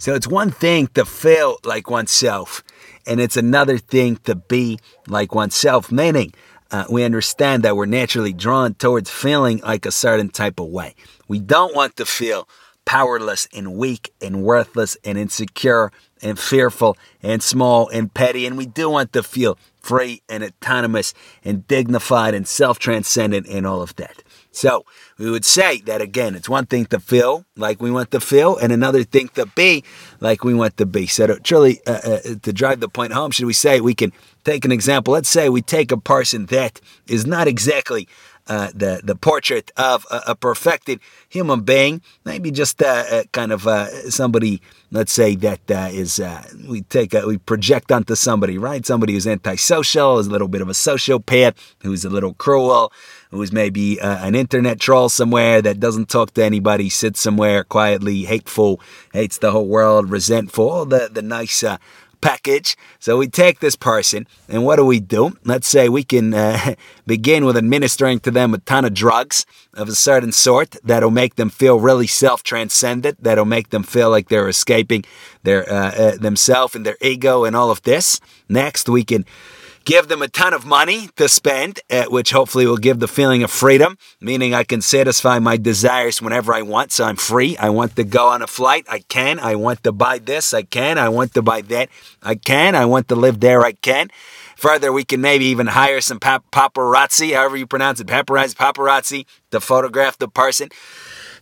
So 0.00 0.14
it's 0.14 0.26
one 0.26 0.50
thing 0.50 0.86
to 0.94 1.04
feel 1.04 1.58
like 1.62 1.90
oneself, 1.90 2.64
and 3.06 3.20
it's 3.20 3.36
another 3.36 3.76
thing 3.76 4.16
to 4.24 4.34
be 4.34 4.78
like 5.06 5.34
oneself, 5.34 5.92
meaning 5.92 6.32
uh, 6.70 6.84
we 6.90 7.04
understand 7.04 7.64
that 7.64 7.76
we're 7.76 7.84
naturally 7.84 8.32
drawn 8.32 8.72
towards 8.72 9.10
feeling 9.10 9.58
like 9.58 9.84
a 9.84 9.92
certain 9.92 10.30
type 10.30 10.58
of 10.58 10.68
way. 10.68 10.94
We 11.28 11.38
don't 11.38 11.76
want 11.76 11.96
to 11.96 12.06
feel 12.06 12.48
powerless 12.86 13.46
and 13.54 13.74
weak 13.74 14.10
and 14.22 14.42
worthless 14.42 14.96
and 15.04 15.18
insecure 15.18 15.92
and 16.22 16.38
fearful 16.38 16.96
and 17.22 17.42
small 17.42 17.90
and 17.90 18.12
petty. 18.14 18.46
And 18.46 18.56
we 18.56 18.64
do 18.64 18.88
want 18.88 19.12
to 19.12 19.22
feel 19.22 19.58
free 19.82 20.22
and 20.30 20.42
autonomous 20.42 21.12
and 21.44 21.68
dignified 21.68 22.32
and 22.32 22.48
self 22.48 22.78
transcendent 22.78 23.46
and 23.48 23.66
all 23.66 23.82
of 23.82 23.94
that. 23.96 24.22
So 24.52 24.84
we 25.18 25.30
would 25.30 25.44
say 25.44 25.80
that 25.82 26.00
again, 26.00 26.34
it's 26.34 26.48
one 26.48 26.66
thing 26.66 26.86
to 26.86 26.98
feel 26.98 27.44
like 27.56 27.80
we 27.80 27.90
want 27.90 28.10
to 28.10 28.20
feel, 28.20 28.56
and 28.56 28.72
another 28.72 29.04
thing 29.04 29.28
to 29.34 29.46
be 29.46 29.84
like 30.20 30.42
we 30.44 30.54
want 30.54 30.76
to 30.78 30.86
be. 30.86 31.06
So 31.06 31.26
to 31.26 31.40
truly, 31.40 31.80
uh, 31.86 32.00
uh, 32.04 32.18
to 32.42 32.52
drive 32.52 32.80
the 32.80 32.88
point 32.88 33.12
home, 33.12 33.30
should 33.30 33.46
we 33.46 33.52
say 33.52 33.80
we 33.80 33.94
can 33.94 34.12
take 34.44 34.64
an 34.64 34.72
example? 34.72 35.12
Let's 35.12 35.28
say 35.28 35.48
we 35.48 35.62
take 35.62 35.92
a 35.92 35.96
person 35.96 36.46
that 36.46 36.80
is 37.06 37.26
not 37.26 37.46
exactly 37.46 38.08
uh, 38.46 38.68
the 38.74 39.00
the 39.04 39.14
portrait 39.14 39.70
of 39.76 40.06
a, 40.10 40.22
a, 40.28 40.34
perfected 40.34 41.00
human 41.28 41.60
being, 41.60 42.02
maybe 42.24 42.50
just 42.50 42.82
uh, 42.82 43.04
uh 43.10 43.22
kind 43.32 43.52
of 43.52 43.66
uh, 43.66 44.10
somebody, 44.10 44.60
let's 44.90 45.12
say 45.12 45.34
that 45.36 45.70
uh, 45.70 45.88
is 45.90 46.20
we 46.68 46.82
take 46.82 47.12
we 47.12 47.38
project 47.38 47.92
onto 47.92 48.14
somebody, 48.14 48.58
right? 48.58 48.84
Somebody 48.84 49.12
who's 49.12 49.26
antisocial, 49.26 50.18
is 50.18 50.26
a 50.26 50.30
little 50.30 50.48
bit 50.48 50.62
of 50.62 50.68
a 50.68 50.72
sociopath, 50.72 51.54
who's 51.82 52.04
a 52.04 52.10
little 52.10 52.34
cruel, 52.34 52.92
who's 53.30 53.52
maybe 53.52 54.00
an 54.00 54.34
internet 54.34 54.80
troll 54.80 55.08
somewhere 55.08 55.62
that 55.62 55.78
doesn't 55.78 56.08
talk 56.08 56.34
to 56.34 56.44
anybody, 56.44 56.88
sits 56.88 57.20
somewhere 57.20 57.62
quietly, 57.64 58.24
hateful, 58.24 58.80
hates 59.12 59.38
the 59.38 59.52
whole 59.52 59.66
world, 59.66 60.10
resentful, 60.10 60.68
all 60.68 60.86
the 60.86 61.08
the 61.12 61.22
nice 61.22 61.62
package. 62.20 62.76
So 62.98 63.18
we 63.18 63.28
take 63.28 63.60
this 63.60 63.76
person, 63.76 64.26
and 64.48 64.64
what 64.64 64.76
do 64.76 64.84
we 64.84 65.00
do? 65.00 65.36
Let's 65.44 65.68
say 65.68 65.88
we 65.88 66.04
can 66.04 66.34
uh, 66.34 66.74
begin 67.06 67.44
with 67.44 67.56
administering 67.56 68.20
to 68.20 68.30
them 68.30 68.54
a 68.54 68.58
ton 68.58 68.84
of 68.84 68.94
drugs 68.94 69.46
of 69.74 69.88
a 69.88 69.94
certain 69.94 70.32
sort 70.32 70.76
that'll 70.84 71.10
make 71.10 71.36
them 71.36 71.50
feel 71.50 71.80
really 71.80 72.06
self-transcendent. 72.06 73.22
That'll 73.22 73.44
make 73.44 73.70
them 73.70 73.82
feel 73.82 74.10
like 74.10 74.28
they're 74.28 74.48
escaping 74.48 75.04
their 75.42 75.70
uh, 75.70 75.90
uh, 75.90 76.16
themselves 76.16 76.74
and 76.74 76.84
their 76.84 76.98
ego 77.00 77.44
and 77.44 77.56
all 77.56 77.70
of 77.70 77.82
this. 77.82 78.20
Next, 78.48 78.88
we 78.88 79.04
can 79.04 79.24
give 79.84 80.08
them 80.08 80.22
a 80.22 80.28
ton 80.28 80.54
of 80.54 80.64
money 80.64 81.08
to 81.16 81.28
spend, 81.28 81.80
uh, 81.90 82.04
which 82.04 82.30
hopefully 82.30 82.66
will 82.66 82.76
give 82.76 83.00
the 83.00 83.08
feeling 83.08 83.42
of 83.42 83.50
freedom, 83.50 83.96
meaning 84.20 84.54
I 84.54 84.64
can 84.64 84.80
satisfy 84.80 85.38
my 85.38 85.56
desires 85.56 86.20
whenever 86.20 86.54
I 86.54 86.62
want. 86.62 86.92
So 86.92 87.04
I'm 87.04 87.16
free. 87.16 87.56
I 87.56 87.70
want 87.70 87.96
to 87.96 88.04
go 88.04 88.28
on 88.28 88.42
a 88.42 88.46
flight. 88.46 88.86
I 88.88 89.00
can. 89.00 89.38
I 89.38 89.54
want 89.56 89.82
to 89.84 89.92
buy 89.92 90.18
this. 90.18 90.52
I 90.52 90.62
can. 90.62 90.98
I 90.98 91.08
want 91.08 91.34
to 91.34 91.42
buy 91.42 91.62
that. 91.62 91.88
I 92.22 92.34
can. 92.34 92.74
I 92.74 92.84
want 92.84 93.08
to 93.08 93.14
live 93.14 93.40
there. 93.40 93.62
I 93.64 93.72
can. 93.72 94.08
Further, 94.56 94.92
we 94.92 95.04
can 95.04 95.22
maybe 95.22 95.46
even 95.46 95.68
hire 95.68 96.02
some 96.02 96.20
pap- 96.20 96.50
paparazzi, 96.50 97.34
however 97.34 97.56
you 97.56 97.66
pronounce 97.66 97.98
it, 97.98 98.06
paparazzi, 98.06 98.54
paparazzi, 98.54 99.24
to 99.52 99.60
photograph 99.60 100.18
the 100.18 100.28
person 100.28 100.68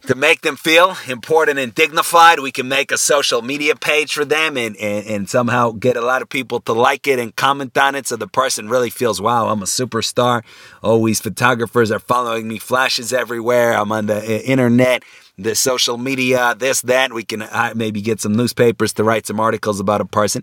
to 0.06 0.14
make 0.14 0.42
them 0.42 0.56
feel 0.56 0.96
important 1.08 1.58
and 1.58 1.74
dignified. 1.74 2.41
We 2.41 2.52
can 2.52 2.68
make 2.68 2.91
a 2.92 2.98
social 2.98 3.42
media 3.42 3.74
page 3.74 4.12
for 4.12 4.24
them 4.24 4.56
and, 4.56 4.77
and, 4.77 5.06
and, 5.06 5.28
somehow 5.28 5.72
get 5.72 5.96
a 5.96 6.00
lot 6.00 6.22
of 6.22 6.28
people 6.28 6.60
to 6.60 6.72
like 6.72 7.06
it 7.06 7.18
and 7.18 7.34
comment 7.36 7.77
on 7.77 7.94
it 7.94 8.06
so 8.06 8.16
the 8.16 8.26
person 8.26 8.69
really 8.69 8.91
feels, 8.91 9.20
wow, 9.20 9.48
I'm 9.48 9.62
a 9.62 9.66
superstar. 9.66 10.42
Always 10.82 11.20
photographers 11.20 11.91
are 11.91 11.98
following 11.98 12.48
me, 12.48 12.58
flashes 12.58 13.12
everywhere. 13.12 13.72
I'm 13.72 13.92
on 13.92 14.06
the 14.06 14.48
internet, 14.48 15.02
the 15.36 15.54
social 15.54 15.98
media, 15.98 16.54
this, 16.58 16.80
that. 16.82 17.12
We 17.12 17.24
can 17.24 17.42
uh, 17.42 17.72
maybe 17.74 18.00
get 18.00 18.20
some 18.20 18.32
newspapers 18.32 18.92
to 18.94 19.04
write 19.04 19.26
some 19.26 19.41
articles 19.41 19.80
about 19.80 20.00
a 20.00 20.06
person. 20.06 20.42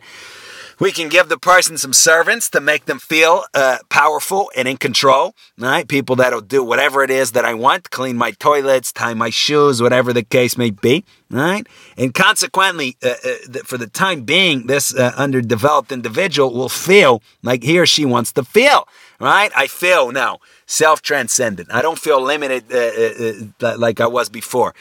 We 0.79 0.91
can 0.91 1.07
give 1.07 1.29
the 1.29 1.37
person 1.37 1.77
some 1.77 1.93
servants 1.93 2.49
to 2.49 2.59
make 2.59 2.85
them 2.85 2.99
feel 2.99 3.45
uh, 3.53 3.77
powerful 3.89 4.51
and 4.55 4.67
in 4.67 4.77
control. 4.77 5.35
Right? 5.57 5.87
People 5.87 6.17
that'll 6.17 6.41
do 6.41 6.63
whatever 6.63 7.03
it 7.03 7.09
is 7.09 7.31
that 7.31 7.45
I 7.45 7.53
want, 7.53 7.91
clean 7.91 8.17
my 8.17 8.31
toilets, 8.31 8.91
tie 8.91 9.13
my 9.13 9.29
shoes, 9.29 9.81
whatever 9.81 10.11
the 10.11 10.23
case 10.23 10.57
may 10.57 10.71
be. 10.71 11.05
Right? 11.29 11.65
And 11.97 12.13
consequently, 12.13 12.97
uh, 13.03 13.15
uh, 13.23 13.59
for 13.63 13.77
the 13.77 13.87
time 13.87 14.23
being, 14.23 14.67
this 14.67 14.93
uh, 14.93 15.13
underdeveloped 15.15 15.91
individual 15.91 16.53
will 16.53 16.69
feel 16.69 17.21
like 17.41 17.63
he 17.63 17.79
or 17.79 17.85
she 17.85 18.05
wants 18.05 18.31
to 18.33 18.43
feel. 18.43 18.87
Right? 19.19 19.51
I 19.55 19.67
feel 19.67 20.11
now 20.11 20.39
self 20.65 21.01
transcendent. 21.01 21.69
I 21.71 21.81
don't 21.81 21.99
feel 21.99 22.21
limited 22.21 22.65
uh, 22.71 23.65
uh, 23.65 23.77
like 23.77 24.01
I 24.01 24.07
was 24.07 24.29
before. 24.29 24.73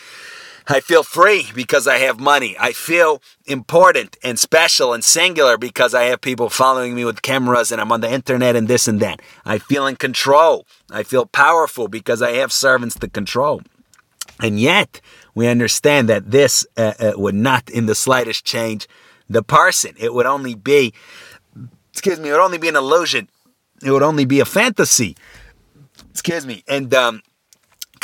I 0.67 0.81
feel 0.81 1.03
free 1.03 1.49
because 1.55 1.87
I 1.87 1.99
have 1.99 2.19
money. 2.19 2.57
I 2.59 2.73
feel 2.73 3.21
important 3.45 4.17
and 4.23 4.39
special 4.39 4.95
and 4.95 5.05
singular 5.05 5.59
because 5.59 5.95
I 5.95 6.05
have 6.05 6.23
people 6.23 6.49
following 6.49 6.95
me 6.95 7.05
with 7.05 7.21
cameras 7.21 7.71
and 7.71 7.81
I'm 7.81 7.93
on 7.93 8.01
the 8.01 8.11
internet 8.11 8.57
and 8.57 8.67
this 8.67 8.89
and 8.89 8.99
that. 9.01 9.21
I 9.45 9.59
feel 9.59 9.87
in 9.87 9.97
control. 9.97 10.67
I 10.91 11.03
feel 11.03 11.27
powerful 11.27 11.89
because 11.89 12.23
I 12.23 12.33
have 12.33 12.53
servants 12.53 12.99
to 13.01 13.09
control. 13.09 13.63
And 14.41 14.59
yet, 14.59 15.01
we 15.35 15.49
understand 15.49 16.09
that 16.09 16.31
this 16.31 16.67
uh, 16.77 16.95
uh, 16.99 17.13
would 17.17 17.35
not 17.35 17.69
in 17.69 17.87
the 17.87 17.95
slightest 17.95 18.45
change 18.45 18.89
the 19.29 19.43
person. 19.43 19.95
It 19.99 20.15
would 20.15 20.27
only 20.27 20.55
be, 20.55 20.95
excuse 21.93 22.19
me, 22.19 22.31
it 22.31 22.33
would 22.33 22.41
only 22.41 22.59
be 22.59 22.69
an 22.69 22.77
illusion. 22.77 23.29
It 23.83 23.91
would 23.91 24.03
only 24.03 24.25
be 24.25 24.41
a 24.41 24.45
fantasy. 24.45 25.17
Excuse 26.11 26.47
me. 26.47 26.65
And 26.67 26.95
um, 26.95 27.23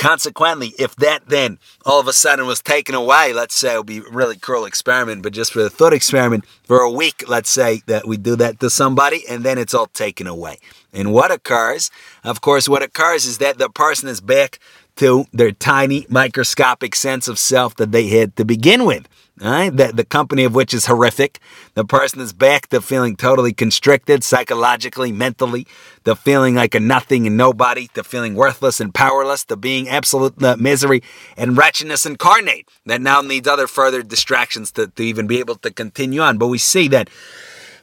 Consequently, 0.00 0.72
if 0.78 0.96
that 0.96 1.28
then 1.28 1.58
all 1.84 2.00
of 2.00 2.08
a 2.08 2.14
sudden 2.14 2.46
was 2.46 2.62
taken 2.62 2.94
away, 2.94 3.34
let's 3.34 3.54
say 3.54 3.74
it 3.74 3.76
would 3.76 3.86
be 3.86 3.98
a 3.98 4.10
really 4.10 4.38
cruel 4.38 4.64
experiment, 4.64 5.22
but 5.22 5.34
just 5.34 5.52
for 5.52 5.62
the 5.62 5.68
thought 5.68 5.92
experiment, 5.92 6.46
for 6.64 6.78
a 6.78 6.90
week, 6.90 7.22
let's 7.28 7.50
say 7.50 7.82
that 7.84 8.08
we 8.08 8.16
do 8.16 8.34
that 8.36 8.58
to 8.60 8.70
somebody 8.70 9.24
and 9.28 9.44
then 9.44 9.58
it's 9.58 9.74
all 9.74 9.88
taken 9.88 10.26
away. 10.26 10.56
And 10.94 11.12
what 11.12 11.30
occurs? 11.30 11.90
Of 12.24 12.40
course, 12.40 12.66
what 12.66 12.82
occurs 12.82 13.26
is 13.26 13.36
that 13.38 13.58
the 13.58 13.68
person 13.68 14.08
is 14.08 14.22
back 14.22 14.58
to 14.96 15.26
their 15.34 15.52
tiny 15.52 16.06
microscopic 16.08 16.94
sense 16.94 17.28
of 17.28 17.38
self 17.38 17.76
that 17.76 17.92
they 17.92 18.06
had 18.08 18.36
to 18.36 18.46
begin 18.46 18.86
with. 18.86 19.06
Right? 19.40 19.74
The, 19.74 19.92
the 19.94 20.04
company 20.04 20.44
of 20.44 20.54
which 20.54 20.74
is 20.74 20.84
horrific. 20.84 21.38
The 21.72 21.84
person 21.84 22.20
is 22.20 22.34
back 22.34 22.66
to 22.68 22.82
feeling 22.82 23.16
totally 23.16 23.54
constricted 23.54 24.22
psychologically, 24.22 25.12
mentally, 25.12 25.66
to 26.04 26.14
feeling 26.14 26.56
like 26.56 26.74
a 26.74 26.80
nothing 26.80 27.26
and 27.26 27.38
nobody, 27.38 27.88
to 27.94 28.04
feeling 28.04 28.34
worthless 28.34 28.80
and 28.80 28.92
powerless, 28.92 29.44
to 29.46 29.56
being 29.56 29.88
absolute 29.88 30.42
uh, 30.42 30.56
misery 30.58 31.02
and 31.38 31.56
wretchedness 31.56 32.04
incarnate 32.04 32.68
that 32.84 33.00
now 33.00 33.22
needs 33.22 33.48
other 33.48 33.66
further 33.66 34.02
distractions 34.02 34.70
to, 34.72 34.88
to 34.88 35.02
even 35.02 35.26
be 35.26 35.38
able 35.38 35.56
to 35.56 35.70
continue 35.70 36.20
on. 36.20 36.36
But 36.36 36.48
we 36.48 36.58
see 36.58 36.88
that 36.88 37.08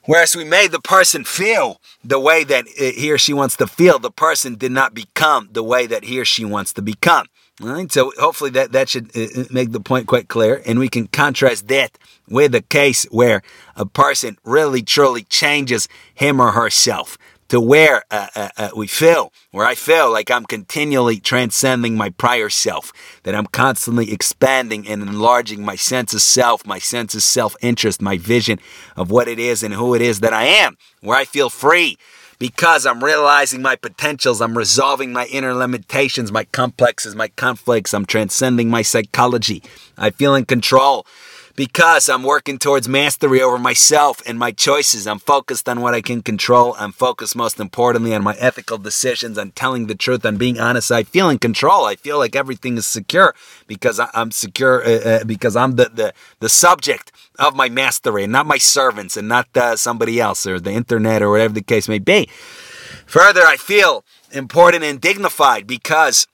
Whereas 0.08 0.38
we 0.38 0.46
made 0.46 0.72
the 0.72 0.80
person 0.80 1.26
feel 1.26 1.82
the 2.02 2.18
way 2.18 2.46
that 2.46 2.66
he 2.70 3.12
or 3.12 3.18
she 3.18 3.34
wants 3.34 3.58
to 3.58 3.68
feel, 3.68 4.00
the 4.00 4.10
person 4.10 4.56
did 4.56 4.72
not 4.72 4.94
become 4.94 5.50
the 5.52 5.64
way 5.64 5.86
that 5.86 6.06
he 6.06 6.18
or 6.18 6.24
she 6.24 6.46
wants 6.46 6.72
to 6.74 6.82
become. 6.82 7.28
All 7.60 7.70
right, 7.70 7.92
so 7.92 8.12
hopefully 8.20 8.52
that, 8.52 8.72
that 8.74 8.88
should 8.88 9.10
uh, 9.18 9.42
uh, 9.42 9.46
make 9.50 9.72
the 9.72 9.80
point 9.80 10.06
quite 10.06 10.28
clear. 10.28 10.62
And 10.68 10.78
we 10.78 10.90
can 10.90 11.08
contrast 11.08 11.68
that 11.70 11.98
with 12.30 12.54
a 12.54 12.62
case 12.62 13.06
where 13.06 13.42
a 13.76 13.86
person 13.86 14.38
really 14.44 14.84
truly 14.84 15.24
changes 15.24 15.88
him 16.14 16.40
or 16.40 16.52
herself 16.52 17.18
to 17.48 17.60
where 17.60 18.04
uh, 18.12 18.28
uh, 18.36 18.50
uh, 18.58 18.70
we 18.76 18.86
feel, 18.86 19.32
where 19.52 19.66
I 19.66 19.74
feel 19.74 20.12
like 20.12 20.30
I'm 20.30 20.46
continually 20.46 21.20
transcending 21.20 21.96
my 21.96 22.10
prior 22.12 22.50
self, 22.50 22.92
that 23.24 23.34
I'm 23.34 23.48
constantly 23.48 24.12
expanding 24.12 24.88
and 24.88 25.02
enlarging 25.02 25.64
my 25.66 25.76
sense 25.76 26.14
of 26.14 26.22
self, 26.22 26.66
my 26.66 26.78
sense 26.78 27.16
of 27.16 27.24
self 27.24 27.56
interest, 27.62 28.02
my 28.02 28.18
vision 28.18 28.60
of 28.96 29.10
what 29.10 29.28
it 29.28 29.40
is 29.40 29.64
and 29.64 29.74
who 29.74 29.96
it 29.96 30.02
is 30.02 30.20
that 30.20 30.34
I 30.34 30.44
am, 30.44 30.78
where 31.02 31.18
I 31.18 31.26
feel 31.26 31.50
free 31.50 31.98
because 32.40 32.86
I'm 32.86 33.04
realizing 33.04 33.62
my 33.62 33.76
potentials, 33.76 34.42
I'm 34.42 34.58
resolving 34.58 35.12
my 35.12 35.26
inner 35.28 35.54
limitations, 35.54 36.32
my 36.32 36.44
complexes, 36.46 37.16
my 37.16 37.30
conflicts, 37.30 37.94
I'm 37.94 38.06
transcending 38.06 38.70
my 38.70 38.82
psychology, 38.82 39.64
I 39.98 40.12
feel 40.12 40.36
in 40.36 40.46
control 40.46 41.06
because 41.58 42.08
I'm 42.08 42.22
working 42.22 42.60
towards 42.60 42.88
mastery 42.88 43.42
over 43.42 43.58
myself 43.58 44.22
and 44.28 44.38
my 44.38 44.52
choices. 44.52 45.08
I'm 45.08 45.18
focused 45.18 45.68
on 45.68 45.82
what 45.82 45.96
I 45.96 46.02
can 46.02 46.22
control. 46.22 46.76
I'm 46.78 46.92
focused 46.92 47.36
most 47.36 47.60
importantly 47.60 48.14
on 48.14 48.24
my 48.24 48.36
ethical 48.36 48.78
decisions, 48.78 49.40
on 49.40 49.52
telling 49.52 49.88
the 49.88 49.96
truth, 49.96 50.24
on 50.24 50.38
being 50.38 50.60
honest. 50.60 50.92
I 50.92 51.02
feel 51.02 51.30
in 51.30 51.40
control. 51.40 51.86
I 51.86 51.96
feel 51.96 52.20
like 52.20 52.36
everything 52.36 52.78
is 52.78 52.86
secure 52.86 53.34
because 53.66 54.00
I'm 54.14 54.30
secure, 54.30 54.86
uh, 54.86 54.92
uh, 54.92 55.24
because 55.24 55.56
I'm 55.56 55.78
the, 55.78 55.90
the, 55.92 56.14
the 56.40 56.48
subject 56.48 57.12
of 57.40 57.56
my 57.56 57.70
mastery 57.70 58.24
and 58.24 58.32
not 58.32 58.46
my 58.46 58.60
servants 58.60 59.18
and 59.18 59.28
not 59.28 59.48
uh, 59.58 59.76
somebody 59.76 60.22
else 60.22 60.46
or 60.46 60.60
the 60.60 60.72
internet 60.72 61.24
or 61.24 61.32
whatever 61.32 61.56
the 61.56 61.64
case 61.64 61.90
may 61.90 62.00
be. 62.00 62.30
Further, 63.08 63.42
I 63.42 63.58
feel 63.58 64.06
important 64.32 64.84
and 64.84 65.02
dignified 65.02 65.66
because 65.66 66.28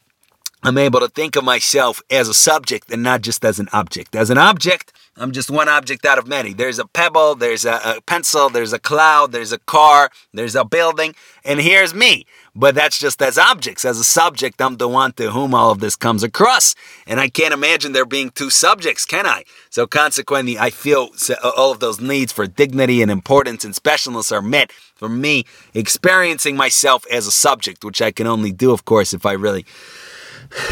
I'm 0.64 0.78
able 0.78 1.02
to 1.02 1.10
think 1.10 1.36
of 1.36 1.44
myself 1.44 2.02
as 2.10 2.28
a 2.28 2.34
subject 2.34 2.92
and 2.92 3.04
not 3.04 3.22
just 3.22 3.44
as 3.44 3.60
an 3.60 3.68
object. 3.74 4.16
As 4.16 4.30
an 4.30 4.38
object, 4.38 4.93
I'm 5.16 5.32
just 5.32 5.52
one 5.52 5.70
object 5.70 6.06
out 6.06 6.18
of 6.18 6.28
many. 6.28 6.54
There's 6.54 6.80
a 6.80 6.88
pebble, 6.88 7.36
there's 7.36 7.66
a, 7.66 7.80
a, 7.86 8.02
pencil, 8.02 8.50
there's 8.50 8.74
a 8.74 8.80
cloud, 8.80 9.32
there's 9.32 9.52
a 9.52 9.60
car, 9.60 10.10
there's 10.34 10.56
a 10.56 10.66
building, 10.66 11.14
and 11.46 11.60
here's 11.60 11.94
me. 11.94 12.26
But 12.56 12.74
that's 12.74 12.98
just 13.00 13.22
as 13.22 13.38
objects. 13.38 13.86
As 13.86 14.00
a 14.00 14.04
subject, 14.04 14.62
I'm 14.62 14.78
the 14.78 14.88
one 14.88 15.14
to 15.14 15.32
whom 15.32 15.54
all 15.54 15.72
of 15.72 15.80
this 15.80 15.96
comes 15.96 16.24
across. 16.24 16.76
And 17.08 17.20
I 17.20 17.30
can't 17.30 17.54
imagine 17.54 17.94
there 17.94 18.06
being 18.06 18.30
two 18.32 18.50
subjects, 18.50 19.06
can 19.06 19.26
I? 19.26 19.44
So 19.70 19.88
consequently, 19.88 20.58
I 20.58 20.70
feel 20.70 21.10
all 21.44 21.72
of 21.72 21.80
those 21.80 22.00
needs 22.00 22.32
for 22.32 22.46
dignity 22.46 23.02
and 23.02 23.10
importance 23.10 23.66
and 23.66 23.74
specialness 23.74 24.32
are 24.32 24.42
met 24.42 24.72
for 24.96 25.10
me 25.10 25.46
experiencing 25.74 26.56
myself 26.56 27.06
as 27.12 27.26
a 27.26 27.32
subject, 27.32 27.84
which 27.84 28.02
I 28.02 28.12
can 28.12 28.28
only 28.28 28.52
do, 28.52 28.72
of 28.72 28.86
course, 28.86 29.14
if 29.14 29.26
I 29.26 29.34
really 29.34 29.66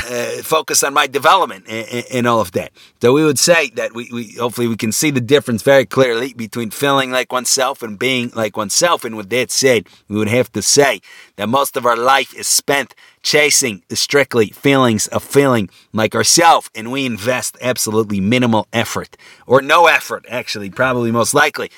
uh, 0.09 0.41
focus 0.43 0.83
on 0.83 0.93
my 0.93 1.07
development 1.07 1.65
and, 1.67 2.27
all 2.27 2.41
of 2.41 2.51
that. 2.51 2.71
So 3.01 3.13
we 3.13 3.23
would 3.23 3.39
say 3.39 3.69
that 3.71 3.93
we, 3.93 4.09
we 4.11 4.33
hopefully 4.33 4.67
we 4.67 4.77
can 4.77 4.91
see 4.91 5.11
the 5.11 5.21
difference 5.21 5.63
very 5.63 5.85
clearly 5.85 6.33
between 6.33 6.69
feeling 6.69 7.11
like 7.11 7.31
oneself 7.31 7.81
and 7.81 7.97
being 7.97 8.31
like 8.35 8.55
oneself. 8.55 9.03
And 9.03 9.17
with 9.17 9.29
that 9.29 9.49
said, 9.49 9.87
we 10.07 10.17
would 10.17 10.27
have 10.27 10.51
to 10.53 10.61
say 10.61 11.01
that 11.37 11.49
most 11.49 11.75
of 11.77 11.85
our 11.85 11.97
life 11.97 12.33
is 12.35 12.47
spent 12.47 12.93
chasing 13.23 13.83
strictly 13.89 14.47
feelings 14.47 15.07
of 15.07 15.23
feeling 15.23 15.69
like 15.93 16.15
ourselves, 16.15 16.69
and 16.73 16.91
we 16.91 17.05
invest 17.05 17.57
absolutely 17.61 18.19
minimal 18.19 18.67
effort 18.73 19.15
or 19.45 19.61
no 19.61 19.87
effort, 19.87 20.25
actually, 20.29 20.69
probably 20.69 21.11
most 21.11 21.33
likely, 21.33 21.69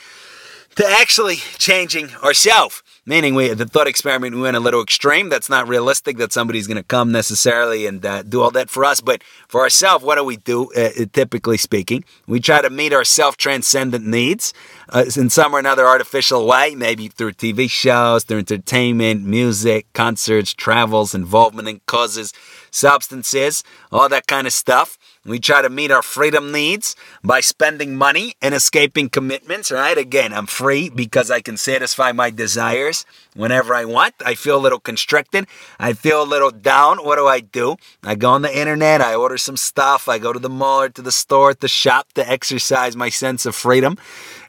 to 0.76 0.86
actually 0.88 1.38
changing 1.58 2.16
ourselves. 2.24 2.82
Meaning, 3.06 3.36
we 3.36 3.54
the 3.54 3.66
thought 3.66 3.88
experiment 3.88 4.34
we 4.34 4.42
went 4.42 4.56
a 4.56 4.62
little 4.62 4.82
extreme. 4.82 5.28
That's 5.28 5.50
not 5.50 5.68
realistic. 5.68 6.18
That 6.18 6.32
somebody's 6.32 6.68
going 6.68 6.78
to 6.78 6.84
come 6.84 7.12
necessarily 7.12 7.86
and 7.86 8.06
uh, 8.06 8.24
do 8.24 8.42
all 8.42 8.52
that 8.52 8.70
for 8.70 8.86
us. 8.86 9.02
But 9.02 9.24
for 9.50 9.62
ourselves, 9.62 10.06
what 10.06 10.16
do 10.16 10.24
we 10.24 10.38
do? 10.38 10.72
Uh, 10.72 10.90
uh 11.02 11.06
typically 11.12 11.58
speaking, 11.58 12.06
we 12.28 12.40
try 12.40 12.62
to 12.62 12.70
meet 12.70 12.94
our 12.94 13.04
self-transcendent 13.04 14.06
needs 14.06 14.54
uh, 14.88 15.04
in 15.18 15.30
some 15.30 15.54
or 15.54 15.60
another 15.60 15.86
artificial 15.86 16.48
way. 16.48 16.76
Maybe 16.76 17.10
through 17.10 17.34
TV 17.34 17.70
shows, 17.70 18.24
through 18.24 18.40
entertainment, 18.40 19.26
music, 19.26 19.92
concerts, 19.92 20.54
travels, 20.54 21.14
involvement 21.14 21.68
in 21.68 21.82
causes, 21.86 22.32
substances, 22.72 23.66
all 23.92 24.08
that 24.08 24.28
kind 24.28 24.48
of 24.48 24.54
stuff. 24.54 24.98
We 25.26 25.40
try 25.40 25.62
to 25.62 25.70
meet 25.70 25.90
our 25.90 26.02
freedom 26.02 26.52
needs 26.52 26.98
by 27.24 27.40
spending 27.40 27.96
money 27.96 28.36
and 28.42 28.54
escaping 28.54 29.08
commitments, 29.08 29.72
right? 29.72 29.98
Again, 29.98 30.34
I'm 30.34 30.48
free 30.48 30.90
because 30.90 31.32
I 31.32 31.40
can 31.40 31.56
satisfy 31.56 32.12
my 32.12 32.30
desires 32.30 33.06
whenever 33.34 33.74
I 33.74 33.86
want. 33.86 34.16
I 34.26 34.36
feel 34.36 34.58
a 34.58 34.60
little 34.60 34.82
constricted. 34.82 35.48
I 35.80 35.94
feel 35.94 36.22
a 36.22 36.26
little 36.26 36.52
down. 36.52 36.98
What 36.98 37.16
do 37.16 37.26
I 37.26 37.40
do? 37.40 37.78
I 38.04 38.16
go 38.16 38.32
on 38.32 38.42
the 38.42 38.58
internet, 38.58 39.00
I 39.00 39.16
order 39.16 39.38
some 39.38 39.56
stuff, 39.56 40.10
I 40.10 40.18
go 40.18 40.34
to 40.34 40.40
the 40.40 40.50
mall 40.50 40.82
or 40.82 40.90
to 40.90 41.02
the 41.02 41.12
store, 41.12 41.54
to 41.54 41.60
the 41.60 41.68
shop 41.70 42.12
to 42.14 42.30
exercise 42.30 42.98
my 42.98 43.08
sense 43.08 43.46
of 43.46 43.56
freedom 43.56 43.98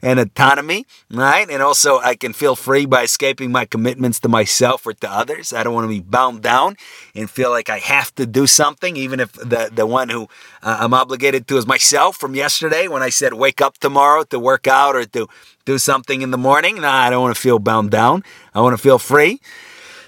and 0.05 0.19
autonomy, 0.19 0.85
right? 1.09 1.49
And 1.49 1.63
also, 1.63 1.97
I 1.97 2.13
can 2.13 2.31
feel 2.31 2.55
free 2.55 2.85
by 2.85 3.01
escaping 3.01 3.51
my 3.51 3.65
commitments 3.65 4.19
to 4.19 4.29
myself 4.29 4.85
or 4.85 4.93
to 4.93 5.09
others. 5.11 5.51
I 5.51 5.63
don't 5.63 5.73
want 5.73 5.85
to 5.85 5.89
be 5.89 5.99
bound 5.99 6.43
down 6.43 6.75
and 7.15 7.27
feel 7.27 7.49
like 7.49 7.71
I 7.71 7.79
have 7.79 8.13
to 8.15 8.27
do 8.27 8.45
something, 8.45 8.95
even 8.97 9.19
if 9.19 9.33
the, 9.33 9.71
the 9.73 9.87
one 9.87 10.09
who 10.09 10.29
uh, 10.61 10.77
I'm 10.79 10.93
obligated 10.93 11.47
to 11.47 11.57
is 11.57 11.65
myself 11.65 12.17
from 12.17 12.35
yesterday 12.35 12.87
when 12.87 13.01
I 13.01 13.09
said 13.09 13.33
wake 13.33 13.61
up 13.61 13.79
tomorrow 13.79 14.23
to 14.25 14.37
work 14.37 14.67
out 14.67 14.95
or 14.95 15.05
to 15.05 15.27
do 15.65 15.79
something 15.79 16.21
in 16.21 16.29
the 16.29 16.37
morning. 16.37 16.81
Nah, 16.81 16.93
I 16.93 17.09
don't 17.09 17.23
want 17.23 17.35
to 17.35 17.41
feel 17.41 17.57
bound 17.57 17.89
down. 17.89 18.23
I 18.53 18.61
want 18.61 18.77
to 18.77 18.81
feel 18.81 18.99
free. 18.99 19.41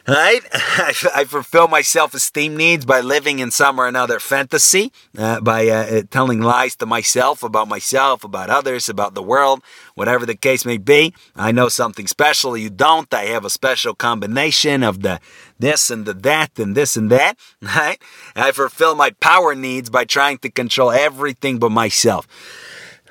Right? 0.08 0.40
I, 0.54 0.94
I 1.14 1.24
fulfill 1.26 1.68
my 1.68 1.82
self 1.82 2.14
esteem 2.14 2.56
needs 2.56 2.86
by 2.86 3.02
living 3.02 3.40
in 3.40 3.52
some 3.52 3.80
or 3.80 3.88
another 3.88 4.20
fantasy, 4.20 4.94
uh, 5.18 5.42
by 5.42 5.68
uh, 5.68 5.98
uh, 5.98 6.02
telling 6.10 6.40
lies 6.40 6.78
to 6.78 6.86
myself 6.86 7.44
about 7.44 7.68
myself, 7.68 8.24
about 8.24 8.50
others, 8.50 8.88
about 8.88 9.16
the 9.16 9.22
world, 9.22 9.62
whatever 9.96 10.26
the 10.26 10.36
case 10.36 10.66
may 10.66 10.78
be. 10.78 11.14
I 11.36 11.52
know 11.52 11.68
something 11.68 12.08
special, 12.08 12.56
you 12.56 12.70
don't. 12.70 13.14
I 13.14 13.26
have 13.26 13.44
a 13.44 13.50
special 13.50 13.94
combination 13.94 14.82
of 14.82 15.02
the 15.02 15.20
this 15.60 15.90
and 15.90 16.06
the 16.06 16.14
that 16.14 16.58
and 16.58 16.76
this 16.76 16.96
and 16.96 17.12
that. 17.12 17.38
Right? 17.78 18.02
I 18.36 18.52
fulfill 18.54 18.96
my 18.96 19.12
power 19.20 19.54
needs 19.56 19.90
by 19.90 20.06
trying 20.06 20.38
to 20.40 20.50
control 20.50 20.92
everything 20.92 21.60
but 21.60 21.72
myself. 21.72 22.28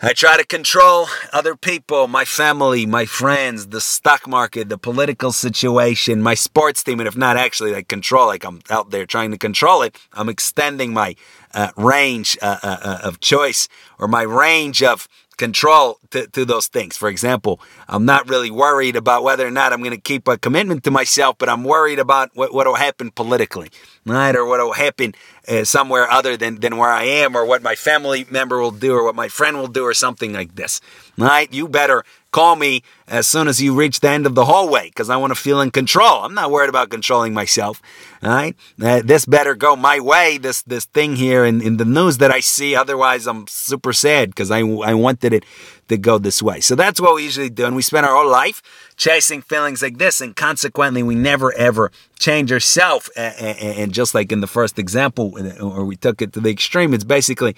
I 0.03 0.13
try 0.13 0.37
to 0.37 0.45
control 0.45 1.07
other 1.33 1.57
people, 1.57 2.07
my 2.07 2.27
family, 2.27 2.85
my 2.85 3.07
friends, 3.07 3.69
the 3.69 3.81
stock 3.81 4.29
market, 4.29 4.69
the 4.69 4.77
political 4.77 5.33
situation, 5.33 6.21
my 6.21 6.35
sports 6.35 6.85
team. 6.85 7.01
And 7.01 7.09
if 7.09 7.17
not 7.17 7.39
actually 7.39 7.73
like 7.73 7.89
control, 7.89 8.27
like 8.27 8.45
I'm 8.45 8.61
out 8.69 8.91
there 8.91 9.07
trying 9.07 9.31
to 9.31 9.39
control 9.39 9.81
it, 9.81 9.99
I'm 10.13 10.29
extending 10.29 10.93
my 10.93 11.17
uh, 11.55 11.71
range 11.79 12.37
uh, 12.43 12.59
uh, 12.63 12.77
uh 12.83 12.99
of 13.05 13.21
choice 13.21 13.69
or 13.99 14.07
my 14.07 14.21
range 14.21 14.83
of 14.83 15.09
control 15.37 15.99
to, 16.11 16.27
to 16.29 16.45
those 16.45 16.67
things. 16.67 16.97
For 16.97 17.09
example, 17.09 17.61
I'm 17.89 18.05
not 18.05 18.29
really 18.29 18.51
worried 18.51 18.97
about 18.97 19.23
whether 19.23 19.47
or 19.47 19.51
not 19.51 19.73
I'm 19.73 19.81
going 19.81 19.95
to 19.95 20.01
keep 20.01 20.29
a 20.29 20.37
commitment 20.37 20.85
to 20.85 20.91
myself, 20.91 21.37
but 21.39 21.49
I'm 21.49 21.65
worried 21.65 21.99
about 21.99 22.31
what 22.35 22.53
will 22.53 22.75
happen 22.75 23.11
politically, 23.11 23.71
right? 24.05 24.35
Or 24.35 24.47
what 24.47 24.61
will 24.61 24.73
happen 24.73 25.15
uh, 25.49 25.65
somewhere 25.65 26.11
other 26.11 26.37
than, 26.37 26.61
than 26.61 26.77
where 26.77 26.91
I 26.91 27.05
am, 27.05 27.37
or 27.37 27.45
what 27.45 27.63
my 27.63 27.75
family 27.75 28.27
member 28.31 28.61
will 28.61 28.71
do, 28.71 28.95
or 28.95 29.05
what 29.05 29.15
my 29.15 29.29
friend 29.29 29.57
will 29.57 29.69
do, 29.69 29.85
or 29.85 29.95
something 29.95 30.33
like 30.33 30.55
this, 30.55 30.81
right? 31.17 31.53
You 31.53 31.69
better 31.69 32.05
call 32.37 32.55
me 32.55 32.83
as 33.09 33.27
soon 33.27 33.49
as 33.49 33.63
you 33.63 33.75
reach 33.75 34.01
the 34.01 34.11
end 34.11 34.27
of 34.27 34.35
the 34.35 34.45
hallway 34.45 34.89
because 34.89 35.09
I 35.09 35.17
want 35.17 35.31
to 35.31 35.41
feel 35.41 35.59
in 35.63 35.71
control. 35.71 36.23
I'm 36.23 36.35
not 36.35 36.51
worried 36.51 36.69
about 36.69 36.91
controlling 36.91 37.33
myself. 37.33 37.81
Right. 38.23 38.55
Uh, 38.83 39.01
this 39.03 39.25
better 39.25 39.55
go 39.55 39.75
my 39.75 40.01
way. 40.01 40.37
This, 40.37 40.61
this 40.63 40.85
thing 40.85 41.17
here 41.17 41.47
in, 41.47 41.63
in 41.63 41.79
the 41.79 41.87
news 41.87 42.19
that 42.19 42.31
I 42.31 42.41
see. 42.41 42.77
Otherwise, 42.77 43.27
I'm 43.27 43.47
super 43.47 43.95
sad 43.95 44.31
because 44.31 44.51
I, 44.51 44.59
I 44.59 44.93
wanted 44.93 45.33
it 45.33 45.45
to 45.89 45.97
go 45.97 46.19
this 46.19 46.43
way. 46.43 46.61
So 46.61 46.75
that's 46.75 47.01
what 47.01 47.15
we 47.15 47.25
usually 47.25 47.51
do. 47.51 47.67
And 47.67 47.77
we 47.77 47.83
spend 47.83 48.07
our 48.07 48.15
whole 48.15 48.31
life 48.31 48.63
chasing 48.97 49.43
feelings 49.43 49.83
like 49.83 49.99
this. 49.99 50.21
And 50.21 50.35
consequently, 50.35 51.03
we 51.03 51.15
never 51.15 51.53
ever 51.55 51.91
change 52.19 52.53
ourselves. 52.53 53.09
And 53.17 53.93
just 53.93 54.15
like 54.15 54.33
in 54.33 54.41
the 54.41 54.47
first 54.47 54.79
example, 54.79 55.35
or 55.61 55.85
we 55.85 55.97
took 55.97 56.23
it 56.23 56.33
to 56.35 56.41
the 56.41 56.51
extreme, 56.51 56.95
it's 56.95 57.05
basically 57.05 57.57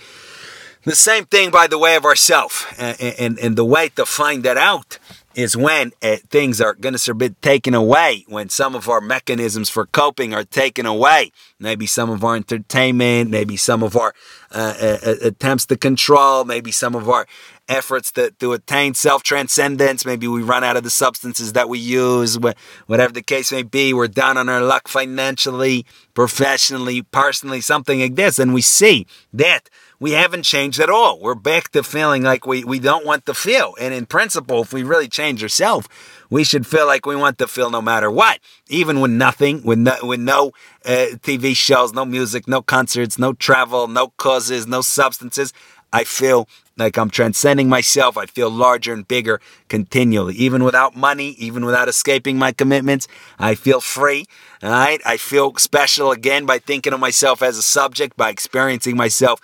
the 0.85 0.97
same 0.97 1.27
thing 1.27 1.51
by 1.51 1.67
the 1.67 1.79
way 1.79 1.97
of 1.97 2.05
ourself. 2.05 2.73
And 2.79 3.57
the 3.57 3.65
way 3.65 3.89
to 3.91 4.07
find 4.07 4.43
that 4.45 4.57
out 4.57 4.99
is 5.35 5.57
when 5.57 5.93
uh, 6.03 6.17
things 6.31 6.61
are 6.61 6.75
going 6.75 6.97
to 6.97 7.15
be 7.15 7.29
taken 7.29 7.73
away, 7.73 8.25
when 8.27 8.49
some 8.49 8.75
of 8.75 8.89
our 8.89 9.01
mechanisms 9.01 9.71
for 9.71 9.87
coping 9.87 10.35
are 10.35 10.43
taken 10.43 10.85
away. 10.85 11.31
Maybe 11.61 11.87
some 11.87 12.11
of 12.11 12.25
our 12.25 12.35
entertainment, 12.35 13.31
maybe 13.31 13.57
some 13.57 13.85
of 13.85 13.97
our 13.97 14.15
uh, 14.51 14.75
uh, 14.81 15.15
attempts 15.23 15.67
to 15.67 15.77
control, 15.77 16.45
maybe 16.45 16.73
some 16.73 16.97
of 16.97 17.09
our 17.09 17.25
efforts 17.69 18.11
to, 18.13 18.31
to 18.33 18.53
attain 18.53 18.95
self 18.95 19.23
transcendence. 19.23 20.05
Maybe 20.05 20.27
we 20.27 20.43
run 20.43 20.65
out 20.65 20.77
of 20.77 20.83
the 20.83 20.91
substances 20.91 21.53
that 21.53 21.69
we 21.69 21.79
use, 21.79 22.39
whatever 22.87 23.13
the 23.13 23.23
case 23.23 23.53
may 23.53 23.63
be. 23.63 23.93
We're 23.93 24.09
down 24.09 24.37
on 24.37 24.49
our 24.49 24.63
luck 24.63 24.89
financially, 24.89 25.87
professionally, 26.15 27.03
personally, 27.03 27.61
something 27.61 28.01
like 28.01 28.15
this. 28.17 28.39
And 28.39 28.55
we 28.55 28.63
see 28.63 29.07
that 29.33 29.69
we 30.01 30.13
haven't 30.13 30.45
changed 30.45 30.81
at 30.81 30.91
all. 30.91 31.19
We're 31.21 31.35
back 31.35 31.71
to 31.71 31.83
feeling 31.83 32.23
like 32.23 32.47
we, 32.47 32.65
we 32.65 32.79
don't 32.79 33.05
want 33.05 33.27
to 33.27 33.35
feel. 33.35 33.75
And 33.81 33.93
in 33.93 34.07
principle, 34.07 34.63
if 34.63 34.73
we 34.73 34.83
really 34.83 35.09
change 35.09 35.43
ourselves, 35.43 35.89
we 36.31 36.45
should 36.45 36.67
feel 36.67 36.87
like 36.87 37.05
we 37.05 37.17
want 37.17 37.39
to 37.39 37.49
feel 37.49 37.71
no 37.71 37.83
matter 37.83 38.11
what, 38.11 38.39
even 38.69 39.01
with 39.01 39.11
nothing, 39.11 39.63
with 39.65 39.79
no, 39.79 39.97
with 40.03 40.21
no 40.21 40.53
uh, 40.85 41.17
TV 41.23 41.57
shows, 41.57 41.93
no 41.93 42.05
music, 42.05 42.47
no 42.47 42.63
concerts, 42.63 43.19
no 43.19 43.33
travel, 43.33 43.89
no 43.89 44.09
causes, 44.19 44.67
no 44.67 44.83
substances. 44.83 45.53
I 45.93 46.05
feel 46.05 46.49
like 46.79 46.97
I'm 46.97 47.11
transcending 47.11 47.69
myself. 47.69 48.17
I 48.17 48.27
feel 48.27 48.51
larger 48.51 48.93
and 48.93 49.07
bigger 49.07 49.41
continually. 49.69 50.35
Even 50.37 50.65
without 50.65 50.97
money, 50.97 51.31
even 51.31 51.65
without 51.65 51.89
escaping 51.89 52.39
my 52.39 52.53
commitments, 52.53 53.09
I 53.39 53.55
feel 53.55 53.81
free. 53.81 54.27
All 54.63 54.71
right. 54.71 55.01
I 55.05 55.17
feel 55.17 55.55
special 55.57 56.13
again 56.13 56.47
by 56.47 56.59
thinking 56.59 56.93
of 56.93 57.01
myself 57.01 57.43
as 57.43 57.59
a 57.59 57.63
subject, 57.63 58.17
by 58.17 58.31
experiencing 58.31 58.97
myself 58.97 59.41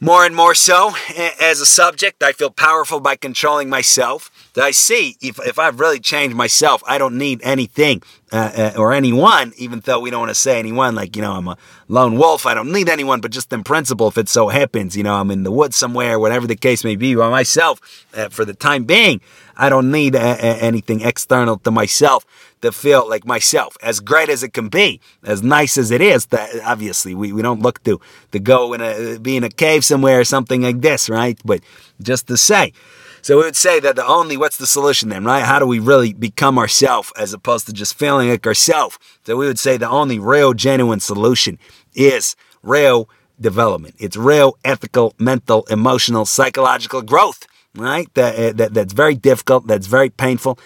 more 0.00 0.24
and 0.24 0.34
more 0.34 0.54
so 0.54 0.92
as 1.40 1.60
a 1.60 1.66
subject. 1.66 2.22
I 2.22 2.32
feel 2.32 2.50
powerful 2.50 3.00
by 3.00 3.16
controlling 3.16 3.68
myself. 3.68 4.30
I 4.58 4.70
see 4.72 5.16
if, 5.20 5.38
if 5.46 5.58
I've 5.58 5.78
really 5.80 6.00
changed 6.00 6.34
myself, 6.36 6.82
I 6.86 6.98
don't 6.98 7.16
need 7.18 7.40
anything 7.42 8.02
uh, 8.32 8.72
uh, 8.76 8.78
or 8.78 8.92
anyone, 8.92 9.52
even 9.56 9.80
though 9.80 10.00
we 10.00 10.10
don't 10.10 10.20
want 10.20 10.30
to 10.30 10.34
say 10.34 10.58
anyone, 10.58 10.94
like, 10.94 11.16
you 11.16 11.22
know, 11.22 11.32
I'm 11.32 11.48
a 11.48 11.56
lone 11.88 12.16
wolf. 12.18 12.44
I 12.46 12.54
don't 12.54 12.72
need 12.72 12.88
anyone, 12.88 13.20
but 13.20 13.30
just 13.30 13.52
in 13.52 13.62
principle, 13.64 14.08
if 14.08 14.18
it 14.18 14.28
so 14.28 14.48
happens, 14.48 14.96
you 14.96 15.02
know, 15.02 15.14
I'm 15.14 15.30
in 15.30 15.42
the 15.42 15.50
woods 15.52 15.76
somewhere, 15.76 16.18
whatever 16.18 16.46
the 16.46 16.56
case 16.56 16.84
may 16.84 16.96
be, 16.96 17.14
by 17.14 17.30
myself, 17.30 17.80
uh, 18.14 18.28
for 18.28 18.44
the 18.44 18.54
time 18.54 18.84
being, 18.84 19.20
I 19.56 19.68
don't 19.68 19.90
need 19.90 20.14
a- 20.14 20.18
a- 20.20 20.62
anything 20.62 21.00
external 21.00 21.58
to 21.58 21.70
myself 21.70 22.24
to 22.60 22.72
feel 22.72 23.08
like 23.08 23.24
myself. 23.24 23.76
As 23.82 24.00
great 24.00 24.28
as 24.28 24.42
it 24.42 24.52
can 24.52 24.68
be, 24.68 25.00
as 25.24 25.42
nice 25.42 25.78
as 25.78 25.90
it 25.90 26.00
is, 26.00 26.26
that 26.26 26.50
obviously 26.64 27.14
we, 27.14 27.32
we 27.32 27.42
don't 27.42 27.62
look 27.62 27.82
to, 27.84 28.00
to 28.32 28.38
go 28.38 28.72
in 28.72 28.80
a, 28.80 29.18
be 29.18 29.36
in 29.36 29.44
a 29.44 29.50
cave 29.50 29.84
somewhere 29.84 30.20
or 30.20 30.24
something 30.24 30.62
like 30.62 30.80
this, 30.80 31.08
right? 31.08 31.38
But 31.44 31.60
just 32.02 32.26
to 32.28 32.36
say, 32.36 32.72
so 33.22 33.38
we 33.38 33.44
would 33.44 33.56
say 33.56 33.80
that 33.80 33.96
the 33.96 34.06
only, 34.06 34.36
what's 34.36 34.56
the 34.56 34.66
solution 34.66 35.08
then, 35.08 35.24
right? 35.24 35.44
How 35.44 35.58
do 35.58 35.66
we 35.66 35.78
really 35.78 36.12
become 36.12 36.58
ourselves 36.58 37.12
as 37.16 37.32
opposed 37.32 37.66
to 37.66 37.72
just 37.72 37.98
feeling 37.98 38.30
like 38.30 38.46
ourselves? 38.46 38.98
So 39.24 39.36
we 39.36 39.46
would 39.46 39.58
say 39.58 39.76
the 39.76 39.88
only 39.88 40.18
real, 40.18 40.54
genuine 40.54 41.00
solution 41.00 41.58
is 41.94 42.36
real 42.62 43.08
development. 43.40 43.94
It's 43.98 44.16
real 44.16 44.58
ethical, 44.64 45.14
mental, 45.18 45.64
emotional, 45.70 46.26
psychological 46.26 47.02
growth, 47.02 47.46
right? 47.74 48.12
That, 48.14 48.38
eh, 48.38 48.52
that, 48.52 48.74
that's 48.74 48.92
very 48.92 49.14
difficult, 49.14 49.66
that's 49.66 49.86
very 49.86 50.10
painful. 50.10 50.58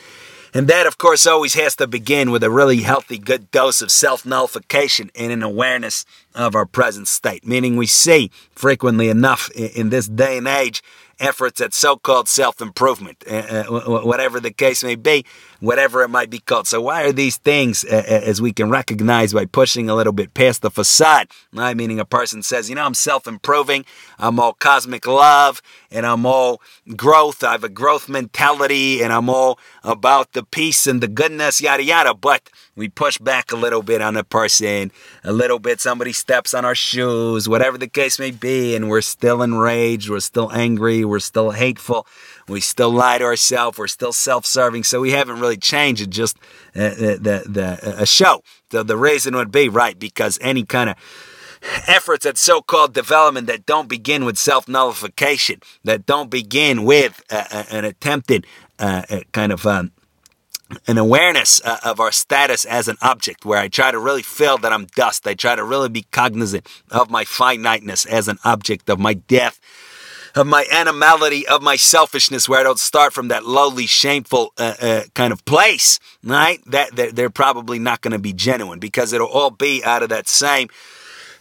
And 0.54 0.68
that, 0.68 0.86
of 0.86 0.98
course, 0.98 1.26
always 1.26 1.54
has 1.54 1.74
to 1.76 1.86
begin 1.86 2.30
with 2.30 2.44
a 2.44 2.50
really 2.50 2.82
healthy, 2.82 3.16
good 3.16 3.50
dose 3.50 3.80
of 3.80 3.90
self 3.90 4.26
nullification 4.26 5.10
and 5.14 5.32
an 5.32 5.42
awareness 5.42 6.04
of 6.34 6.54
our 6.54 6.66
present 6.66 7.08
state. 7.08 7.46
Meaning, 7.46 7.76
we 7.76 7.86
see 7.86 8.30
frequently 8.50 9.08
enough 9.08 9.50
in 9.50 9.90
this 9.90 10.08
day 10.08 10.38
and 10.38 10.48
age 10.48 10.82
efforts 11.22 11.60
at 11.60 11.72
so 11.72 11.96
called 11.96 12.28
self 12.28 12.60
improvement, 12.60 13.22
uh, 13.30 13.64
uh 13.68 14.00
whatever 14.02 14.40
the 14.40 14.50
case 14.50 14.82
may 14.82 14.96
be, 14.96 15.24
whatever 15.60 16.02
it 16.02 16.08
might 16.08 16.28
be 16.28 16.40
called. 16.40 16.66
So, 16.66 16.80
why 16.80 17.04
are 17.04 17.12
these 17.12 17.36
things, 17.36 17.84
uh, 17.84 18.02
as 18.06 18.42
we 18.42 18.52
can 18.52 18.68
recognize 18.68 19.32
by 19.32 19.46
pushing 19.46 19.88
a 19.88 19.94
little 19.94 20.12
bit 20.12 20.34
past 20.34 20.62
the 20.62 20.70
facade? 20.70 21.28
Right? 21.52 21.76
Meaning, 21.76 22.00
a 22.00 22.04
person 22.04 22.42
says, 22.42 22.68
you 22.68 22.74
know, 22.74 22.84
I'm 22.84 22.94
self 22.94 23.26
improving, 23.26 23.84
I'm 24.18 24.38
all 24.38 24.54
cosmic 24.54 25.06
love, 25.06 25.62
and 25.90 26.04
I'm 26.04 26.26
all 26.26 26.60
growth. 26.96 27.44
I 27.44 27.52
have 27.52 27.64
a 27.64 27.68
growth 27.68 28.08
mentality, 28.08 29.02
and 29.02 29.12
I'm 29.12 29.30
all 29.30 29.58
about 29.84 30.32
the 30.32 30.42
peace 30.42 30.86
and 30.86 31.00
the 31.00 31.08
goodness, 31.08 31.60
yada, 31.60 31.84
yada. 31.84 32.14
But 32.14 32.50
we 32.74 32.88
push 32.88 33.18
back 33.18 33.52
a 33.52 33.56
little 33.56 33.82
bit 33.82 34.00
on 34.00 34.14
the 34.14 34.24
person, 34.24 34.90
a 35.24 35.32
little 35.32 35.58
bit, 35.58 35.80
somebody 35.80 36.12
steps 36.12 36.54
on 36.54 36.64
our 36.64 36.74
shoes, 36.74 37.48
whatever 37.48 37.76
the 37.76 37.88
case 37.88 38.18
may 38.18 38.30
be, 38.30 38.74
and 38.74 38.88
we're 38.88 39.02
still 39.02 39.42
enraged, 39.42 40.08
we're 40.08 40.20
still 40.20 40.50
angry, 40.52 41.04
we're 41.04 41.18
still 41.18 41.50
hateful, 41.50 42.06
we 42.48 42.60
still 42.60 42.90
lie 42.90 43.18
to 43.18 43.24
ourselves, 43.24 43.78
we're 43.78 43.88
still 43.88 44.12
self-serving, 44.12 44.84
so 44.84 45.00
we 45.00 45.10
haven't 45.10 45.38
really 45.38 45.58
changed. 45.58 46.00
It's 46.00 46.16
just 46.16 46.38
uh, 46.74 46.90
the, 46.90 47.18
the, 47.20 47.44
the, 47.48 48.02
a 48.02 48.06
show. 48.06 48.42
So 48.70 48.82
the 48.82 48.96
reason 48.96 49.36
would 49.36 49.52
be, 49.52 49.68
right, 49.68 49.98
because 49.98 50.38
any 50.40 50.64
kind 50.64 50.88
of 50.88 50.96
efforts 51.86 52.24
at 52.24 52.38
so-called 52.38 52.94
development 52.94 53.46
that 53.48 53.66
don't 53.66 53.88
begin 53.88 54.24
with 54.24 54.38
self-nullification, 54.38 55.60
that 55.84 56.06
don't 56.06 56.30
begin 56.30 56.84
with 56.84 57.22
uh, 57.30 57.44
uh 57.50 57.64
an 57.70 57.84
attempted 57.84 58.46
uh, 58.78 59.02
kind 59.32 59.52
of 59.52 59.66
um, 59.66 59.92
an 60.86 60.98
awareness 60.98 61.60
uh, 61.64 61.78
of 61.84 62.00
our 62.00 62.12
status 62.12 62.64
as 62.64 62.88
an 62.88 62.96
object 63.02 63.44
where 63.44 63.58
I 63.58 63.68
try 63.68 63.90
to 63.90 63.98
really 63.98 64.22
feel 64.22 64.58
that 64.58 64.72
I'm 64.72 64.86
dust. 64.86 65.26
I 65.26 65.34
try 65.34 65.54
to 65.56 65.64
really 65.64 65.88
be 65.88 66.06
cognizant 66.10 66.66
of 66.90 67.10
my 67.10 67.24
finiteness 67.24 68.06
as 68.06 68.28
an 68.28 68.38
object, 68.44 68.88
of 68.88 68.98
my 68.98 69.14
death, 69.14 69.60
of 70.34 70.46
my 70.46 70.66
animality, 70.72 71.46
of 71.46 71.62
my 71.62 71.76
selfishness, 71.76 72.48
where 72.48 72.60
I 72.60 72.62
don't 72.62 72.78
start 72.78 73.12
from 73.12 73.28
that 73.28 73.44
lowly, 73.44 73.86
shameful 73.86 74.52
uh, 74.58 74.74
uh, 74.80 75.02
kind 75.14 75.32
of 75.32 75.44
place, 75.44 76.00
right? 76.24 76.60
That 76.66 76.96
they're, 76.96 77.12
they're 77.12 77.30
probably 77.30 77.78
not 77.78 78.00
going 78.00 78.12
to 78.12 78.18
be 78.18 78.32
genuine 78.32 78.78
because 78.78 79.12
it'll 79.12 79.28
all 79.28 79.50
be 79.50 79.84
out 79.84 80.02
of 80.02 80.08
that 80.08 80.28
same 80.28 80.68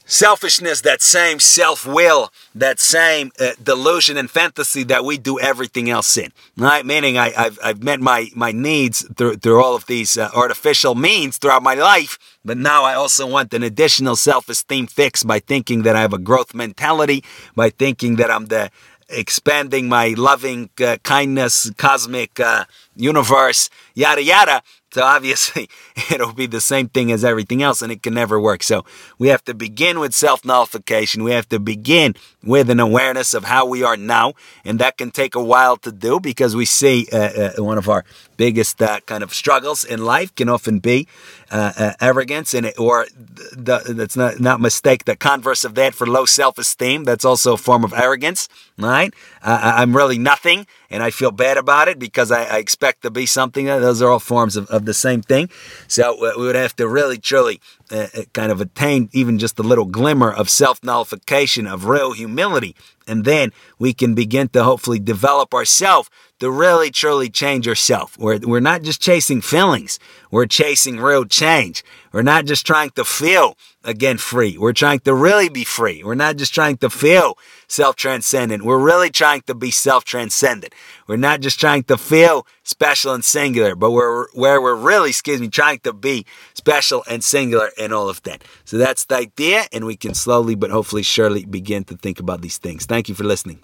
selfishness, 0.05 0.81
that 0.81 1.01
same 1.01 1.39
self 1.39 1.86
will, 1.86 2.31
that 2.55 2.79
same 2.79 3.31
uh, 3.39 3.51
delusion 3.62 4.17
and 4.17 4.29
fantasy 4.29 4.84
that 4.84 5.05
we 5.05 5.17
do 5.17 5.39
everything 5.39 5.89
else 5.89 6.17
in. 6.17 6.31
Right? 6.58 6.86
Meaning, 6.86 7.17
I, 7.17 7.29
have 7.31 7.60
I've 7.63 7.84
met 7.84 8.00
my, 8.00 8.29
my 8.36 8.51
needs 8.51 9.08
through, 9.15 9.38
through 9.38 9.63
all 9.63 9.75
of 9.75 9.86
these 9.86 10.17
uh, 10.17 10.29
artificial 10.36 10.96
means 10.96 11.38
throughout 11.38 11.63
my 11.63 11.75
life, 11.75 12.17
but 12.43 12.58
now 12.58 12.84
I 12.84 12.96
also 12.96 13.27
want 13.27 13.53
an 13.53 13.63
additional 13.63 14.15
self 14.15 14.50
esteem 14.50 14.88
fix 14.88 15.24
by 15.24 15.39
thinking 15.39 15.84
that 15.84 15.96
I 15.96 16.01
have 16.01 16.13
a 16.13 16.17
growth 16.20 16.53
mentality, 16.53 17.24
by 17.55 17.70
thinking 17.70 18.15
that 18.17 18.31
I'm 18.31 18.48
the 18.48 18.72
expanding 19.12 19.89
my 19.89 20.15
loving 20.17 20.70
uh, 20.84 20.98
kindness, 21.03 21.70
cosmic 21.77 22.39
uh, 22.39 22.65
universe, 23.01 23.70
yada 23.96 24.24
yada. 24.24 24.62
So 24.93 25.03
obviously, 25.03 25.70
it'll 26.12 26.34
be 26.34 26.48
the 26.48 26.60
same 26.60 26.89
thing 26.89 27.12
as 27.12 27.24
everything 27.24 27.63
else, 27.63 27.81
and 27.81 27.91
it 27.91 28.03
can 28.03 28.13
never 28.13 28.39
work. 28.39 28.62
So 28.62 28.84
we 29.17 29.29
have 29.29 29.43
to 29.46 29.53
begin 29.53 30.00
with 30.00 30.13
self 30.13 30.43
nullification. 30.43 31.24
We 31.24 31.31
have 31.31 31.48
to 31.50 31.60
begin 31.60 32.15
with 32.43 32.70
an 32.70 32.79
awareness 32.79 33.34
of 33.34 33.46
how 33.46 33.65
we 33.65 33.84
are 33.84 33.96
now, 33.96 34.34
and 34.65 34.79
that 34.79 34.98
can 34.98 35.12
take 35.12 35.34
a 35.34 35.43
while 35.43 35.77
to 35.77 35.91
do 35.91 36.20
because 36.20 36.55
we 36.55 36.65
see 36.65 37.08
uh, 37.13 37.17
uh, 37.17 37.63
one 37.63 37.77
of 37.77 37.88
our 37.88 38.03
biggest 38.36 38.81
uh, 38.81 39.00
kind 39.05 39.24
of 39.24 39.34
struggles 39.34 39.84
in 39.84 40.03
life 40.03 40.34
can 40.36 40.50
often 40.50 40.79
be 40.79 41.08
uh, 41.51 41.72
uh, 41.77 41.93
arrogance, 42.01 42.53
and 42.53 42.65
it, 42.65 42.77
or 42.77 43.05
the, 43.15 43.93
that's 43.96 44.17
not 44.17 44.41
not 44.41 44.60
mistake 44.60 45.05
the 45.05 45.15
converse 45.15 45.63
of 45.63 45.75
that 45.75 45.96
for 45.96 46.05
low 46.05 46.25
self 46.25 46.58
esteem. 46.58 47.05
That's 47.05 47.24
also 47.24 47.53
a 47.53 47.58
form 47.58 47.86
of 47.86 47.93
arrogance, 47.93 48.50
right? 48.77 49.13
I'm 49.41 49.96
really 49.96 50.17
nothing, 50.17 50.67
and 50.91 51.01
I 51.01 51.10
feel 51.10 51.31
bad 51.31 51.57
about 51.57 51.88
it 51.88 51.98
because 51.98 52.31
I, 52.31 52.43
I 52.43 52.57
expect 52.57 53.01
to 53.03 53.10
be 53.10 53.25
something. 53.25 53.65
Those 53.65 54.01
are 54.01 54.10
all 54.10 54.19
forms 54.19 54.57
of, 54.57 54.69
of 54.69 54.86
the 54.86 54.93
same 54.93 55.21
thing. 55.21 55.50
So 55.88 56.24
uh, 56.25 56.33
we 56.38 56.45
would 56.45 56.55
have 56.55 56.75
to 56.75 56.88
really, 56.88 57.17
truly 57.17 57.60
uh, 57.91 58.07
kind 58.33 58.51
of 58.51 58.62
attain 58.62 59.10
even 59.12 59.38
just 59.38 59.60
a 59.60 59.63
little 59.63 59.86
glimmer 59.86 60.31
of 60.31 60.50
self 60.50 60.83
nullification, 60.83 61.67
of 61.67 61.86
real 61.86 62.13
humility. 62.13 62.75
And 63.07 63.25
then 63.25 63.51
we 63.79 63.93
can 63.93 64.15
begin 64.15 64.48
to 64.50 64.63
hopefully 64.63 65.00
develop 65.00 65.53
ourselves 65.53 66.10
to 66.39 66.50
really 66.50 66.89
truly 66.89 67.29
change 67.29 67.67
ourselves. 67.67 68.17
We're, 68.17 68.39
we're 68.39 68.60
not 68.60 68.81
just 68.81 69.01
chasing 69.01 69.41
feelings, 69.41 70.00
we're 70.31 70.45
chasing 70.45 70.98
real 70.98 71.25
change. 71.25 71.83
We're 72.12 72.24
not 72.24 72.45
just 72.45 72.65
trying 72.65 72.89
to 72.91 73.05
feel 73.05 73.55
again 73.83 74.17
free. 74.17 74.57
We're 74.57 74.74
trying 74.74 75.00
to 75.01 75.13
really 75.13 75.48
be 75.50 75.63
free. 75.63 76.03
We're 76.03 76.15
not 76.15 76.36
just 76.36 76.53
trying 76.53 76.77
to 76.77 76.89
feel 76.89 77.38
self 77.67 77.95
transcendent. 77.95 78.63
We're 78.63 78.79
really 78.79 79.10
trying 79.10 79.41
to 79.43 79.55
be 79.55 79.71
self 79.71 80.03
transcendent. 80.03 80.74
We're 81.07 81.17
not 81.17 81.39
just 81.39 81.60
trying 81.60 81.83
to 81.83 81.98
feel 81.98 82.45
special 82.63 83.13
and 83.13 83.24
singular, 83.24 83.75
but 83.75 83.91
we're 83.91 84.27
where 84.33 84.62
we're 84.62 84.75
really, 84.75 85.10
excuse 85.10 85.39
me, 85.39 85.48
trying 85.48 85.79
to 85.79 85.93
be 85.93 86.25
special 86.61 87.03
and 87.09 87.23
singular 87.23 87.71
and 87.79 87.91
all 87.91 88.07
of 88.07 88.21
that. 88.21 88.43
So 88.65 88.77
that's 88.77 89.05
the 89.05 89.17
idea, 89.17 89.65
and 89.73 89.83
we 89.85 89.95
can 89.95 90.13
slowly 90.13 90.53
but 90.53 90.69
hopefully 90.69 91.01
surely 91.01 91.43
begin 91.43 91.83
to 91.85 91.97
think 91.97 92.19
about 92.19 92.41
these 92.41 92.59
things. 92.59 92.85
Thank 92.85 93.09
you 93.09 93.15
for 93.15 93.23
listening. 93.23 93.59